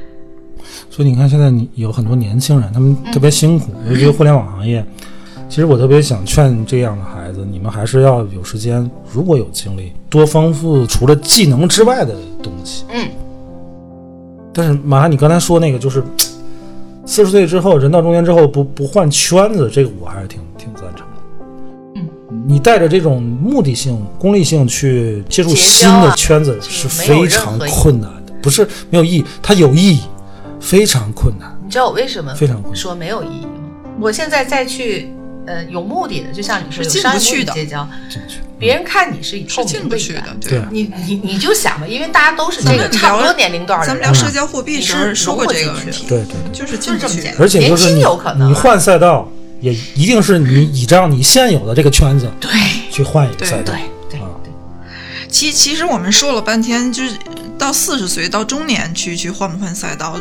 [0.90, 4.84] 所以你看，现在你有很多年轻人，他们特别辛苦，尤其是互联网行业。
[5.48, 12.16] 其实我特别想劝这样的孩子，你们还是要有时间，如果有精力，多丰富除了技能之外的
[12.46, 12.84] 东西。
[12.90, 13.08] 嗯，
[14.52, 16.02] 但是马上你刚才说那个，就是
[17.04, 21.22] 四十岁之后，人到中年之后不不换圈子，这个我还是挺挺赞成的。
[21.96, 22.08] 嗯，
[22.46, 30.00] 你带着这种目的性、功利性去接触新的圈子是非常困难的，不是没有意义，它有意义，
[30.60, 31.56] 非常困难。
[31.64, 33.52] 你知道我为什么非常困难说没有意义吗？
[34.00, 35.08] 我现在再去
[35.46, 38.40] 呃有目的的，就像你说有商业目不去的的结交，进去。
[38.58, 47.08] 别人看你是以透是进不去的，对啊你你你就想吧，因为大家都是这个差不多年龄段的，咱们聊社交货币是说过这个问题，对对对，就是就进不去的。
[47.08, 47.42] 这么简单。
[47.42, 48.48] 而且就是年轻你有可能。
[48.48, 49.30] 啊你换赛道，
[49.60, 52.50] 也一定是你倚仗你现有的这个圈子对。
[52.90, 53.72] 去换一个赛道。
[53.72, 53.80] 对。
[54.08, 54.20] 对，
[55.28, 57.16] 其其实我们说了半天，就是
[57.58, 60.18] 到四十岁到中年去去换不换赛道，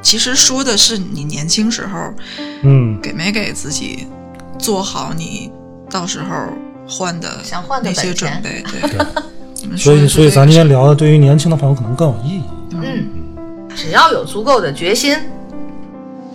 [0.00, 2.14] 其实说的是你年轻时候
[2.62, 4.06] 嗯，给没给自己
[4.58, 5.50] 做好你
[5.90, 6.52] 到时候
[6.92, 8.62] 换的想换的那些准备。
[8.70, 8.86] 对，
[9.76, 12.42] 所以所以咱今天聊的对于年轻的朋友可能更有意义。
[12.72, 13.08] 嗯，
[13.74, 15.16] 只要有足够的决心，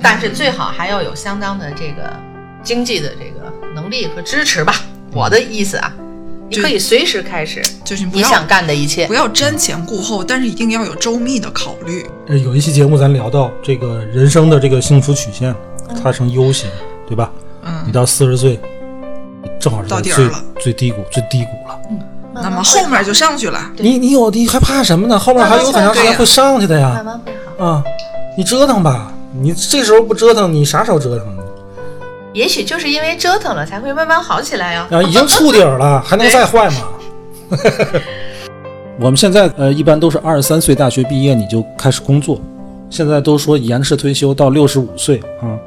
[0.02, 2.12] 但是最好还要有相当的这个
[2.64, 4.74] 经济的这个能力和支持吧。
[5.14, 5.94] 我的意思啊，
[6.50, 9.14] 你可以随时开始就是你想干的一切不。
[9.14, 12.06] 要瞻前顾后，但是一定要有周密的考虑。
[12.28, 15.56] 呃有一期节目咱聊到这个人生的这个幸福曲线，
[16.04, 16.70] 它成 U 型，
[17.08, 17.32] 对吧？
[17.86, 18.60] 你嗯，到四十岁，
[19.68, 21.80] 正好是在最到底儿了最低谷最低谷了。
[22.34, 23.60] 那么后面就上去了。
[23.78, 25.18] 你你有你还怕什么呢？
[25.18, 27.06] 后面还有很长时间会上去的呀慢。
[27.06, 27.66] 慢会好。
[27.66, 27.84] 啊，
[28.38, 31.44] 你折腾吧，你这时候不折腾，你啥时候折腾呢？
[32.34, 34.88] 也许就是因为折腾了，才会慢慢好起来呀。
[34.92, 36.78] 啊，已经触底儿了，还能再坏吗？
[39.00, 42.40] 我们现在呃，一般都是二十三岁大学毕业你就开始工作，
[42.90, 45.58] 现在都说延迟退休到六十五岁啊，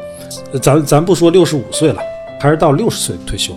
[0.52, 2.00] 呃咱咱不说六十五岁了，
[2.40, 3.52] 还是到六十岁退休。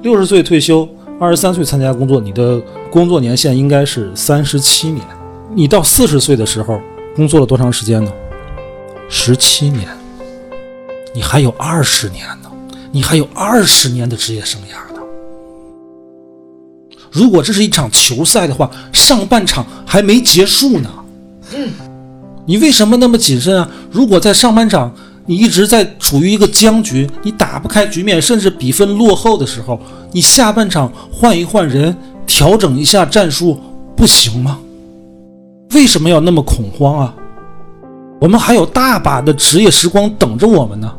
[0.00, 0.88] 六十岁退休，
[1.18, 5.04] 二十三岁参加工作，你的工作年限应该是三十七年。
[5.54, 6.80] 你到四十岁的时候，
[7.16, 8.12] 工作了多长时间呢？
[9.08, 9.88] 十七年。
[11.14, 12.50] 你还有二十年呢，
[12.92, 15.00] 你还有二十年的职业生涯呢。
[17.10, 20.88] 如果这是一场球赛的话，上半场还没结束呢。
[21.56, 21.72] 嗯，
[22.46, 23.68] 你为什么那么谨慎啊？
[23.90, 24.94] 如果在上半场
[25.28, 29.78] 你一直在处于一个僵局，你打不开局面，甚至比分落后的时候，
[30.10, 31.94] 你下半场换一换人，
[32.26, 33.60] 调整一下战术，
[33.94, 34.58] 不行吗？
[35.74, 37.14] 为什么要那么恐慌啊？
[38.18, 40.90] 我们还有大把的职业时光等着我们呢。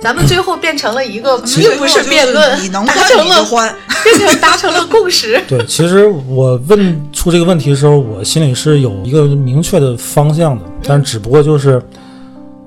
[0.00, 3.74] 咱们最后变成了一个，最并不是辩论，你能达换成了换。
[4.04, 5.42] 变成达成了共识。
[5.48, 11.82] 对，其实我问出这个问题的时候，我心里是有一个明确的方向的，但只不过就是，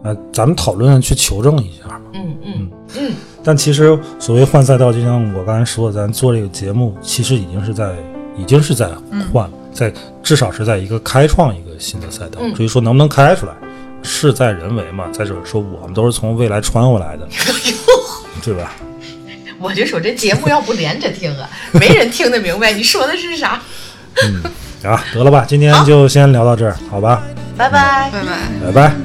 [0.04, 2.02] 呃，咱们讨论去求证一下嘛。
[2.14, 7.94] 嗯嗯嗯， 但其实所谓换赛道，就像我刚才说的，咱做这个节目，其实已经是在，
[8.38, 8.88] 已经是在
[9.32, 9.92] 换了，在
[10.24, 12.40] 至少是在一个开创一个新的赛道。
[12.42, 13.54] 嗯至于说能不能开出来，
[14.02, 15.06] 事在人为嘛。
[15.12, 17.28] 再者说，我们都是从未来穿回来的，
[18.44, 18.74] 对吧？
[19.60, 23.62] 我就说这节目要不连着听啊，没人听得明白你说的是啥。
[24.24, 24.42] 嗯
[24.90, 27.22] 啊，得了吧，今天就先聊到这儿，好吧，
[27.58, 28.10] 拜拜。
[28.12, 28.72] 拜拜。
[28.72, 28.96] 拜拜。